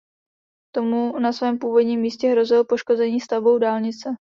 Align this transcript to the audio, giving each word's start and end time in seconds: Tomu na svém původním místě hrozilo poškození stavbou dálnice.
Tomu 0.71 1.19
na 1.19 1.33
svém 1.33 1.59
původním 1.59 1.99
místě 2.01 2.27
hrozilo 2.29 2.65
poškození 2.65 3.19
stavbou 3.21 3.59
dálnice. 3.59 4.15